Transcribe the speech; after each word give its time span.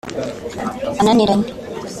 ananiranye 0.99 1.49